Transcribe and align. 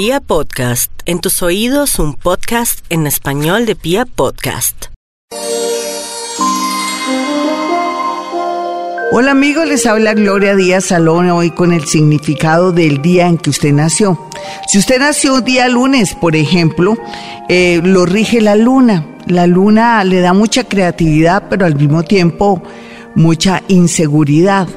Pia 0.00 0.20
Podcast, 0.20 0.92
en 1.06 1.18
tus 1.18 1.42
oídos 1.42 1.98
un 1.98 2.14
podcast 2.14 2.84
en 2.88 3.08
español 3.08 3.66
de 3.66 3.74
Pia 3.74 4.06
Podcast. 4.06 4.84
Hola 9.10 9.32
amigos, 9.32 9.66
les 9.66 9.86
habla 9.86 10.14
Gloria 10.14 10.54
Díaz 10.54 10.84
Salón 10.84 11.28
hoy 11.30 11.50
con 11.50 11.72
el 11.72 11.84
significado 11.84 12.70
del 12.70 13.02
día 13.02 13.26
en 13.26 13.38
que 13.38 13.50
usted 13.50 13.72
nació. 13.72 14.24
Si 14.68 14.78
usted 14.78 15.00
nació 15.00 15.34
un 15.34 15.44
día 15.44 15.68
lunes, 15.68 16.14
por 16.14 16.36
ejemplo, 16.36 16.96
eh, 17.48 17.80
lo 17.82 18.06
rige 18.06 18.40
la 18.40 18.54
luna. 18.54 19.04
La 19.26 19.48
luna 19.48 20.04
le 20.04 20.20
da 20.20 20.32
mucha 20.32 20.62
creatividad, 20.62 21.48
pero 21.50 21.66
al 21.66 21.74
mismo 21.74 22.04
tiempo 22.04 22.62
mucha 23.16 23.64
inseguridad. 23.66 24.68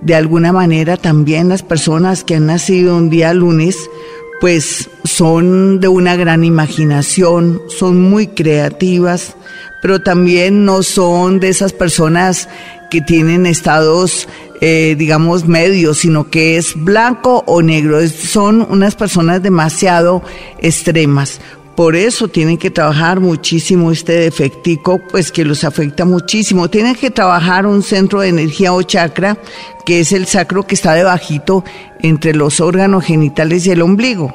De 0.00 0.16
alguna 0.16 0.50
manera 0.52 0.96
también 0.96 1.50
las 1.50 1.62
personas 1.62 2.24
que 2.24 2.34
han 2.34 2.46
nacido 2.46 2.96
un 2.96 3.10
día 3.10 3.32
lunes, 3.32 3.76
pues 4.40 4.88
son 5.04 5.80
de 5.80 5.88
una 5.88 6.16
gran 6.16 6.44
imaginación, 6.44 7.60
son 7.68 8.00
muy 8.00 8.28
creativas, 8.28 9.36
pero 9.82 10.00
también 10.00 10.64
no 10.64 10.82
son 10.82 11.40
de 11.40 11.48
esas 11.50 11.72
personas 11.72 12.48
que 12.90 13.00
tienen 13.00 13.46
estados, 13.46 14.28
eh, 14.60 14.96
digamos, 14.98 15.46
medios, 15.46 15.98
sino 15.98 16.30
que 16.30 16.56
es 16.56 16.74
blanco 16.74 17.44
o 17.46 17.62
negro. 17.62 18.00
son 18.08 18.66
unas 18.68 18.96
personas 18.96 19.42
demasiado 19.42 20.22
extremas. 20.58 21.40
Por 21.80 21.96
eso 21.96 22.28
tienen 22.28 22.58
que 22.58 22.70
trabajar 22.70 23.20
muchísimo 23.20 23.90
este 23.90 24.12
defectico, 24.12 25.00
pues 25.10 25.32
que 25.32 25.46
los 25.46 25.64
afecta 25.64 26.04
muchísimo. 26.04 26.68
Tienen 26.68 26.94
que 26.94 27.10
trabajar 27.10 27.64
un 27.64 27.82
centro 27.82 28.20
de 28.20 28.28
energía 28.28 28.74
o 28.74 28.82
chakra, 28.82 29.38
que 29.86 30.00
es 30.00 30.12
el 30.12 30.26
sacro 30.26 30.66
que 30.66 30.74
está 30.74 30.92
debajito 30.92 31.64
entre 32.00 32.34
los 32.34 32.60
órganos 32.60 33.06
genitales 33.06 33.66
y 33.66 33.70
el 33.70 33.80
ombligo. 33.80 34.30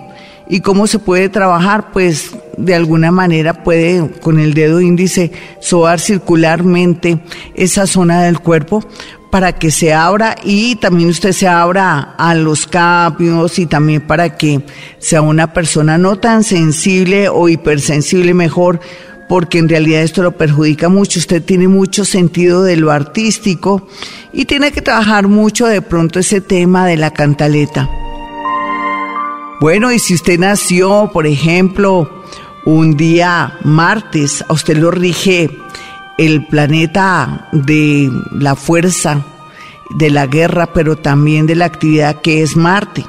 ¿Y 0.48 0.60
cómo 0.60 0.88
se 0.88 1.00
puede 1.00 1.30
trabajar? 1.30 1.92
Pues 1.92 2.36
de 2.58 2.76
alguna 2.76 3.12
manera 3.12 3.64
puede 3.64 4.12
con 4.22 4.40
el 4.40 4.54
dedo 4.54 4.80
índice 4.80 5.32
sobar 5.60 6.00
circularmente 6.00 7.20
esa 7.56 7.88
zona 7.88 8.24
del 8.24 8.40
cuerpo 8.40 8.84
para 9.32 9.54
que 9.54 9.72
se 9.72 9.94
abra 9.94 10.36
y 10.44 10.76
también 10.76 11.10
usted 11.10 11.34
se 11.34 11.48
abra 11.48 12.16
a 12.18 12.36
los 12.36 12.68
cambios 12.68 13.60
y 13.60 13.66
también 13.66 14.02
para 14.02 14.38
que 14.38 14.62
sea 15.00 15.22
una 15.22 15.52
persona 15.52 15.98
no 15.98 16.18
tan 16.18 16.44
sensible 16.44 17.28
o 17.28 17.50
hipersensible 17.50 18.34
mejor 18.34 18.80
porque 19.28 19.58
en 19.58 19.68
realidad 19.68 20.04
esto 20.04 20.22
lo 20.24 20.38
perjudica 20.38 20.88
mucho. 20.88 21.20
Usted 21.20 21.44
tiene 21.44 21.68
mucho 21.68 22.06
sentido 22.06 22.64
de 22.64 22.78
lo 22.78 22.92
artístico 22.92 23.88
y 24.32 24.46
tiene 24.46 24.72
que 24.72 24.82
trabajar 24.82 25.28
mucho 25.28 25.66
de 25.66 25.82
pronto 25.82 26.20
ese 26.20 26.42
tema 26.42 26.86
de 26.86 26.98
la 26.98 27.12
cantaleta. 27.12 27.90
Bueno, 29.60 29.92
y 29.92 30.00
si 30.00 30.14
usted 30.14 30.38
nació, 30.38 31.10
por 31.14 31.26
ejemplo, 31.26 32.24
un 32.66 32.98
día 32.98 33.58
martes, 33.64 34.44
a 34.48 34.54
usted 34.54 34.78
lo 34.78 34.92
rige 34.92 35.50
el 36.18 36.46
planeta 36.48 37.48
de 37.52 38.12
la 38.32 38.56
fuerza, 38.56 39.24
de 39.92 40.10
la 40.10 40.28
guerra, 40.28 40.74
pero 40.74 40.98
también 40.98 41.46
de 41.48 41.56
la 41.56 41.66
actividad 41.66 42.22
que 42.22 42.42
es 42.42 42.58
Marte. 42.58 43.06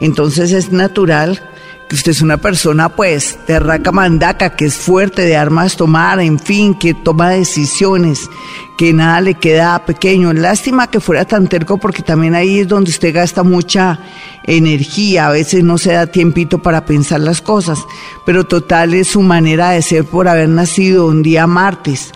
Entonces 0.00 0.52
es 0.52 0.70
natural 0.72 1.48
que 1.88 1.94
usted 1.94 2.12
es 2.12 2.22
una 2.22 2.36
persona 2.36 2.88
pues 2.88 3.38
de 3.46 3.60
raca 3.60 3.92
mandaca, 3.92 4.56
que 4.56 4.66
es 4.66 4.74
fuerte, 4.74 5.22
de 5.22 5.36
armas 5.36 5.76
tomar, 5.76 6.20
en 6.20 6.38
fin, 6.38 6.74
que 6.74 6.94
toma 6.94 7.30
decisiones, 7.30 8.28
que 8.76 8.92
nada 8.92 9.20
le 9.20 9.34
queda 9.34 9.84
pequeño. 9.84 10.32
Lástima 10.32 10.90
que 10.90 11.00
fuera 11.00 11.24
tan 11.24 11.46
terco 11.46 11.78
porque 11.78 12.02
también 12.02 12.34
ahí 12.34 12.60
es 12.60 12.68
donde 12.68 12.90
usted 12.90 13.14
gasta 13.14 13.44
mucha 13.44 14.00
energía, 14.44 15.28
a 15.28 15.30
veces 15.30 15.62
no 15.62 15.78
se 15.78 15.92
da 15.92 16.06
tiempito 16.06 16.58
para 16.58 16.84
pensar 16.84 17.20
las 17.20 17.40
cosas, 17.40 17.78
pero 18.24 18.44
total 18.44 18.94
es 18.94 19.08
su 19.08 19.22
manera 19.22 19.70
de 19.70 19.82
ser 19.82 20.04
por 20.04 20.26
haber 20.26 20.48
nacido 20.48 21.06
un 21.06 21.22
día 21.22 21.46
martes. 21.46 22.12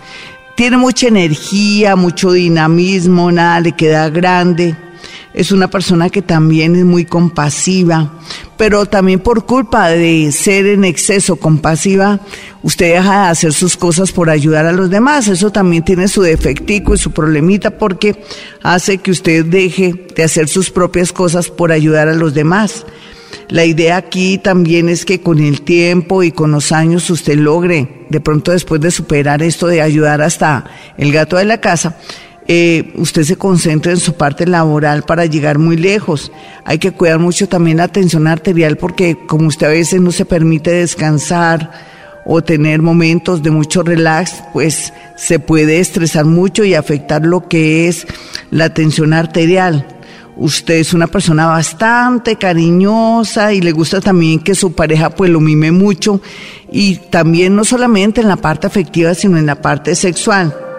Tiene 0.55 0.77
mucha 0.77 1.07
energía, 1.07 1.95
mucho 1.95 2.33
dinamismo, 2.33 3.31
nada 3.31 3.61
le 3.61 3.71
queda 3.71 4.09
grande 4.09 4.75
es 5.33 5.51
una 5.51 5.69
persona 5.69 6.09
que 6.09 6.21
también 6.21 6.75
es 6.75 6.85
muy 6.85 7.05
compasiva, 7.05 8.11
pero 8.61 8.85
también 8.85 9.19
por 9.19 9.47
culpa 9.47 9.89
de 9.89 10.31
ser 10.31 10.67
en 10.67 10.83
exceso 10.83 11.35
compasiva, 11.37 12.19
usted 12.61 12.93
deja 12.93 13.23
de 13.23 13.29
hacer 13.31 13.53
sus 13.53 13.75
cosas 13.75 14.11
por 14.11 14.29
ayudar 14.29 14.67
a 14.67 14.71
los 14.71 14.91
demás. 14.91 15.27
Eso 15.29 15.49
también 15.49 15.83
tiene 15.83 16.07
su 16.07 16.21
defectico 16.21 16.93
y 16.93 16.99
su 16.99 17.09
problemita 17.09 17.79
porque 17.79 18.23
hace 18.61 18.99
que 18.99 19.09
usted 19.09 19.45
deje 19.45 20.05
de 20.15 20.23
hacer 20.23 20.47
sus 20.47 20.69
propias 20.69 21.11
cosas 21.11 21.49
por 21.49 21.71
ayudar 21.71 22.07
a 22.07 22.13
los 22.13 22.35
demás. 22.35 22.85
La 23.49 23.65
idea 23.65 23.97
aquí 23.97 24.37
también 24.37 24.89
es 24.89 25.05
que 25.05 25.21
con 25.21 25.39
el 25.39 25.63
tiempo 25.63 26.21
y 26.21 26.31
con 26.31 26.51
los 26.51 26.71
años 26.71 27.09
usted 27.09 27.39
logre, 27.39 28.05
de 28.09 28.21
pronto 28.21 28.51
después 28.51 28.79
de 28.79 28.91
superar 28.91 29.41
esto 29.41 29.65
de 29.65 29.81
ayudar 29.81 30.21
hasta 30.21 30.65
el 30.99 31.11
gato 31.11 31.37
de 31.37 31.45
la 31.45 31.59
casa, 31.61 31.97
eh, 32.47 32.93
usted 32.95 33.23
se 33.23 33.35
concentra 33.35 33.91
en 33.91 33.99
su 33.99 34.13
parte 34.13 34.45
laboral 34.47 35.03
para 35.03 35.25
llegar 35.25 35.59
muy 35.59 35.77
lejos. 35.77 36.31
Hay 36.65 36.79
que 36.79 36.91
cuidar 36.91 37.19
mucho 37.19 37.47
también 37.47 37.77
la 37.77 37.87
tensión 37.87 38.27
arterial 38.27 38.77
porque 38.77 39.17
como 39.27 39.47
usted 39.47 39.67
a 39.67 39.71
veces 39.71 40.01
no 40.01 40.11
se 40.11 40.25
permite 40.25 40.71
descansar 40.71 41.71
o 42.25 42.41
tener 42.43 42.81
momentos 42.81 43.41
de 43.41 43.51
mucho 43.51 43.83
relax, 43.83 44.43
pues 44.53 44.93
se 45.15 45.39
puede 45.39 45.79
estresar 45.79 46.25
mucho 46.25 46.63
y 46.63 46.75
afectar 46.75 47.25
lo 47.25 47.47
que 47.47 47.87
es 47.87 48.07
la 48.49 48.73
tensión 48.73 49.13
arterial. 49.13 49.87
Usted 50.35 50.75
es 50.75 50.93
una 50.93 51.07
persona 51.07 51.47
bastante 51.47 52.37
cariñosa 52.37 53.53
y 53.53 53.61
le 53.61 53.71
gusta 53.73 54.01
también 54.01 54.39
que 54.39 54.55
su 54.55 54.73
pareja 54.73 55.09
pues 55.09 55.29
lo 55.29 55.39
mime 55.39 55.71
mucho 55.71 56.21
y 56.71 56.95
también 56.95 57.55
no 57.55 57.63
solamente 57.63 58.21
en 58.21 58.27
la 58.27 58.37
parte 58.37 58.65
afectiva 58.65 59.13
sino 59.13 59.37
en 59.37 59.45
la 59.45 59.61
parte 59.61 59.93
sexual. 59.93 60.70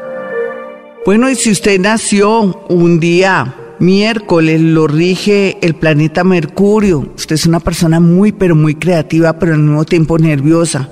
Bueno, 1.05 1.29
y 1.29 1.35
si 1.35 1.51
usted 1.51 1.81
nació 1.81 2.65
un 2.69 3.01
día 3.01 3.57
miércoles, 3.81 4.61
lo 4.61 4.87
rige 4.87 5.59
el 5.61 5.75
planeta 5.75 6.23
Mercurio. 6.23 7.13
Usted 7.17 7.35
es 7.35 7.45
una 7.45 7.59
persona 7.59 7.99
muy, 7.99 8.31
pero 8.31 8.55
muy 8.55 8.77
creativa, 8.77 9.33
pero 9.37 9.55
al 9.55 9.59
mismo 9.59 9.85
tiempo 9.85 10.17
nerviosa 10.17 10.89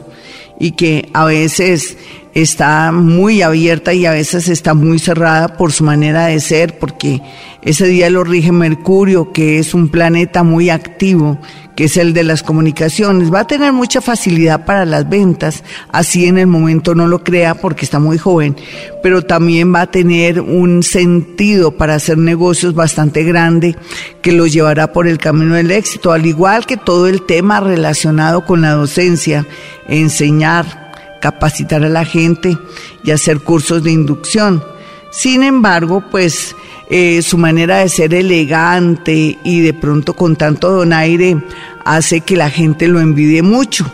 y 0.59 0.73
que 0.73 1.09
a 1.15 1.27
veces 1.27 1.97
está 2.35 2.93
muy 2.93 3.43
abierta 3.43 3.93
y 3.93 4.07
a 4.07 4.13
veces 4.13 4.49
está 4.49 4.75
muy 4.75 4.99
cerrada 4.99 5.57
por 5.57 5.73
su 5.73 5.85
manera 5.85 6.27
de 6.27 6.41
ser, 6.41 6.79
porque 6.79 7.21
ese 7.63 7.87
día 7.87 8.09
lo 8.11 8.25
rige 8.25 8.53
Mercurio, 8.53 9.33
que 9.33 9.59
es 9.59 9.75
un 9.75 9.89
planeta 9.89 10.43
muy 10.43 10.71
activo, 10.71 11.39
que 11.77 11.85
es 11.85 11.97
el 11.97 12.13
de 12.13 12.25
las 12.25 12.43
comunicaciones. 12.43 13.33
Va 13.33 13.41
a 13.41 13.47
tener 13.47 13.73
mucha 13.73 14.01
facilidad 14.01 14.65
para 14.65 14.85
las 14.85 15.09
ventas, 15.09 15.65
así 15.91 16.27
en 16.27 16.39
el 16.39 16.47
momento 16.47 16.95
no 16.95 17.09
lo 17.09 17.25
crea 17.25 17.55
porque 17.55 17.85
está 17.85 17.99
muy 17.99 18.19
joven, 18.19 18.57
pero 19.03 19.23
también 19.23 19.75
va 19.75 19.83
a 19.83 19.91
tener 19.91 20.41
un 20.41 20.83
sentido 20.83 21.73
para 21.73 21.95
hacer 21.95 22.19
negocios 22.19 22.75
bastante 22.75 23.25
grande 23.25 23.77
que 24.23 24.33
lo 24.33 24.47
llevará 24.47 24.93
por 24.93 25.07
el 25.07 25.19
camino 25.19 25.55
del 25.55 25.71
éxito, 25.71 26.13
al 26.13 26.27
igual 26.27 26.67
que 26.67 26.77
todo 26.77 27.09
el 27.09 27.27
tema 27.27 27.61
relacionado 27.61 28.45
con 28.45 28.63
la 28.63 28.73
docencia, 28.73 29.47
enseñar, 29.89 30.80
capacitar 31.21 31.85
a 31.85 31.89
la 31.89 32.05
gente 32.05 32.59
y 33.05 33.11
hacer 33.11 33.41
cursos 33.41 33.83
de 33.85 33.93
inducción. 33.93 34.65
Sin 35.11 35.43
embargo, 35.43 36.05
pues 36.11 36.55
eh, 36.89 37.23
su 37.23 37.37
manera 37.37 37.79
de 37.79 37.89
ser 37.89 38.15
elegante 38.15 39.39
y 39.45 39.61
de 39.61 39.75
pronto 39.75 40.15
con 40.15 40.37
tanto 40.37 40.71
donaire 40.71 41.37
hace 41.85 42.21
que 42.21 42.37
la 42.37 42.51
gente 42.51 42.89
lo 42.89 43.01
envidie 43.01 43.43
mucho. 43.43 43.91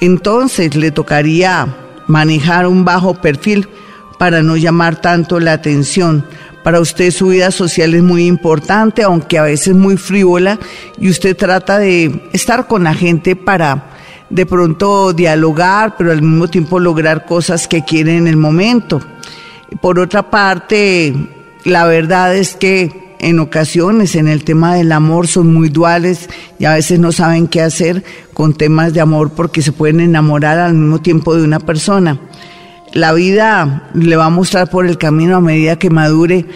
Entonces 0.00 0.74
le 0.76 0.90
tocaría 0.90 1.66
manejar 2.06 2.66
un 2.66 2.84
bajo 2.84 3.14
perfil 3.14 3.68
para 4.18 4.42
no 4.42 4.56
llamar 4.56 5.00
tanto 5.00 5.40
la 5.40 5.52
atención. 5.52 6.24
Para 6.62 6.80
usted 6.80 7.10
su 7.10 7.28
vida 7.28 7.50
social 7.50 7.94
es 7.94 8.02
muy 8.02 8.26
importante, 8.26 9.02
aunque 9.02 9.38
a 9.38 9.42
veces 9.42 9.74
muy 9.74 9.96
frívola, 9.96 10.58
y 10.98 11.08
usted 11.08 11.36
trata 11.36 11.78
de 11.78 12.28
estar 12.32 12.66
con 12.66 12.84
la 12.84 12.94
gente 12.94 13.36
para 13.36 13.95
de 14.30 14.46
pronto 14.46 15.12
dialogar, 15.12 15.94
pero 15.96 16.12
al 16.12 16.22
mismo 16.22 16.48
tiempo 16.48 16.78
lograr 16.78 17.26
cosas 17.26 17.68
que 17.68 17.84
quiere 17.84 18.16
en 18.16 18.26
el 18.26 18.36
momento. 18.36 19.00
Por 19.80 19.98
otra 19.98 20.30
parte, 20.30 21.14
la 21.64 21.86
verdad 21.86 22.36
es 22.36 22.54
que 22.54 23.16
en 23.18 23.38
ocasiones 23.40 24.14
en 24.14 24.28
el 24.28 24.44
tema 24.44 24.74
del 24.74 24.92
amor 24.92 25.26
son 25.26 25.52
muy 25.52 25.68
duales 25.68 26.28
y 26.58 26.64
a 26.64 26.74
veces 26.74 26.98
no 26.98 27.12
saben 27.12 27.48
qué 27.48 27.62
hacer 27.62 28.04
con 28.34 28.54
temas 28.54 28.92
de 28.92 29.00
amor 29.00 29.30
porque 29.30 29.62
se 29.62 29.72
pueden 29.72 30.00
enamorar 30.00 30.58
al 30.58 30.74
mismo 30.74 31.00
tiempo 31.00 31.34
de 31.34 31.42
una 31.42 31.60
persona. 31.60 32.20
La 32.92 33.12
vida 33.12 33.90
le 33.94 34.16
va 34.16 34.26
a 34.26 34.30
mostrar 34.30 34.70
por 34.70 34.86
el 34.86 34.98
camino 34.98 35.36
a 35.36 35.40
medida 35.40 35.78
que 35.78 35.90
madure 35.90 36.46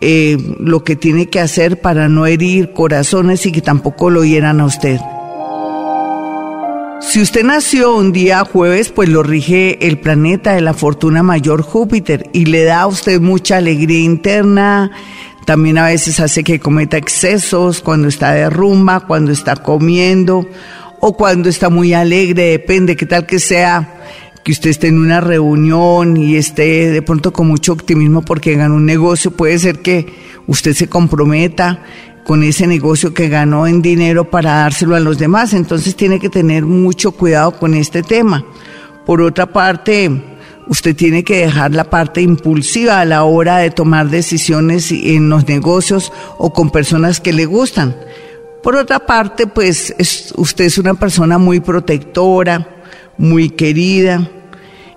eh, 0.00 0.56
lo 0.58 0.84
que 0.84 0.96
tiene 0.96 1.28
que 1.28 1.40
hacer 1.40 1.80
para 1.80 2.08
no 2.08 2.26
herir 2.26 2.72
corazones 2.72 3.46
y 3.46 3.52
que 3.52 3.60
tampoco 3.60 4.10
lo 4.10 4.24
hieran 4.24 4.60
a 4.60 4.66
usted. 4.66 5.00
Si 7.00 7.20
usted 7.20 7.44
nació 7.44 7.94
un 7.96 8.12
día 8.12 8.44
jueves, 8.44 8.90
pues 8.90 9.08
lo 9.08 9.22
rige 9.22 9.86
el 9.86 9.98
planeta 9.98 10.54
de 10.54 10.60
la 10.60 10.74
fortuna 10.74 11.22
mayor 11.22 11.62
Júpiter 11.62 12.28
y 12.32 12.46
le 12.46 12.64
da 12.64 12.82
a 12.82 12.86
usted 12.86 13.20
mucha 13.20 13.58
alegría 13.58 14.00
interna. 14.00 14.90
También 15.44 15.78
a 15.78 15.86
veces 15.86 16.20
hace 16.20 16.42
que 16.42 16.60
cometa 16.60 16.96
excesos 16.96 17.80
cuando 17.80 18.08
está 18.08 18.32
de 18.32 18.48
rumba, 18.48 19.00
cuando 19.00 19.32
está 19.32 19.56
comiendo 19.56 20.46
o 21.00 21.16
cuando 21.16 21.48
está 21.48 21.68
muy 21.68 21.92
alegre, 21.92 22.50
depende, 22.50 22.96
qué 22.96 23.06
tal 23.06 23.26
que 23.26 23.38
sea 23.38 24.00
que 24.42 24.52
usted 24.52 24.70
esté 24.70 24.88
en 24.88 24.98
una 24.98 25.20
reunión 25.20 26.16
y 26.16 26.36
esté 26.36 26.90
de 26.90 27.02
pronto 27.02 27.32
con 27.32 27.48
mucho 27.48 27.72
optimismo 27.72 28.22
porque 28.22 28.54
ganó 28.56 28.74
un 28.74 28.86
negocio, 28.86 29.30
puede 29.30 29.58
ser 29.58 29.80
que 29.80 30.06
usted 30.46 30.74
se 30.74 30.86
comprometa 30.86 31.82
con 32.24 32.42
ese 32.42 32.66
negocio 32.66 33.12
que 33.12 33.28
ganó 33.28 33.66
en 33.66 33.82
dinero 33.82 34.30
para 34.30 34.54
dárselo 34.54 34.96
a 34.96 35.00
los 35.00 35.18
demás, 35.18 35.52
entonces 35.52 35.94
tiene 35.94 36.18
que 36.18 36.30
tener 36.30 36.64
mucho 36.64 37.12
cuidado 37.12 37.58
con 37.58 37.74
este 37.74 38.02
tema. 38.02 38.44
Por 39.04 39.20
otra 39.20 39.46
parte, 39.46 40.10
usted 40.66 40.96
tiene 40.96 41.24
que 41.24 41.38
dejar 41.38 41.72
la 41.72 41.84
parte 41.84 42.22
impulsiva 42.22 43.00
a 43.00 43.04
la 43.04 43.24
hora 43.24 43.58
de 43.58 43.70
tomar 43.70 44.08
decisiones 44.08 44.90
en 44.90 45.28
los 45.28 45.46
negocios 45.46 46.12
o 46.38 46.52
con 46.52 46.70
personas 46.70 47.20
que 47.20 47.32
le 47.32 47.44
gustan. 47.44 47.94
Por 48.62 48.76
otra 48.76 49.00
parte, 49.00 49.46
pues 49.46 49.94
usted 50.36 50.64
es 50.64 50.78
una 50.78 50.94
persona 50.94 51.36
muy 51.36 51.60
protectora, 51.60 52.66
muy 53.18 53.50
querida 53.50 54.30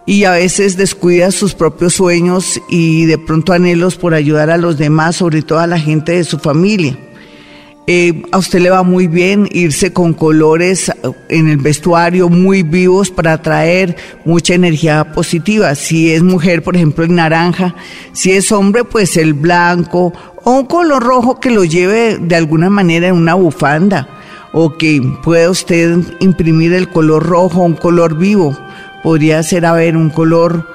y 0.05 0.23
a 0.23 0.31
veces 0.31 0.77
descuida 0.77 1.31
sus 1.31 1.53
propios 1.53 1.95
sueños 1.95 2.61
y 2.69 3.05
de 3.05 3.17
pronto 3.17 3.51
anhelos 3.51 3.97
por 3.97 4.13
ayudar 4.13 4.49
a 4.49 4.57
los 4.57 4.77
demás, 4.77 5.17
sobre 5.17 5.41
todo 5.41 5.59
a 5.59 5.67
la 5.67 5.77
gente 5.77 6.13
de 6.13 6.23
su 6.23 6.39
familia. 6.39 6.97
Eh, 7.89 8.23
a 8.33 8.37
usted 8.37 8.59
le 8.59 8.69
va 8.69 8.83
muy 8.83 9.07
bien 9.07 9.47
irse 9.49 9.93
con 9.93 10.13
colores 10.13 10.91
en 11.29 11.47
el 11.47 11.55
vestuario 11.55 12.27
muy 12.27 12.61
vivos 12.61 13.09
para 13.09 13.31
atraer 13.31 13.95
mucha 14.25 14.55
energía 14.55 15.13
positiva. 15.13 15.73
Si 15.73 16.11
es 16.11 16.21
mujer, 16.21 16.63
por 16.63 16.75
ejemplo, 16.75 17.05
el 17.05 17.15
naranja. 17.15 17.75
Si 18.11 18.33
es 18.33 18.51
hombre, 18.51 18.83
pues 18.83 19.15
el 19.15 19.33
blanco 19.33 20.11
o 20.43 20.51
un 20.51 20.65
color 20.65 21.01
rojo 21.01 21.39
que 21.39 21.49
lo 21.49 21.63
lleve 21.63 22.17
de 22.19 22.35
alguna 22.35 22.69
manera 22.69 23.07
en 23.07 23.15
una 23.15 23.35
bufanda 23.35 24.09
o 24.51 24.77
que 24.77 25.01
pueda 25.23 25.49
usted 25.49 25.97
imprimir 26.19 26.73
el 26.73 26.89
color 26.89 27.25
rojo, 27.25 27.61
un 27.61 27.75
color 27.75 28.17
vivo. 28.17 28.57
Podría 29.01 29.41
ser, 29.43 29.65
a 29.65 29.71
ver, 29.71 29.95
un 29.95 30.09
color, 30.09 30.67